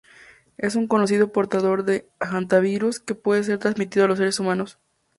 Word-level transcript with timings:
Es 0.57 0.75
un 0.75 0.87
conocido 0.87 1.31
portador 1.31 1.83
de 1.83 2.09
hantavirus, 2.19 2.99
que 2.99 3.13
pueden 3.13 3.43
ser 3.43 3.59
trasmitido 3.59 4.05
a 4.05 4.07
los 4.07 4.17
seres 4.17 4.39
humanos. 4.39 4.79